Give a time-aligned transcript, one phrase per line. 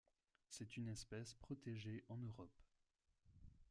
[0.49, 2.59] C'est une espèce protégée en Europe.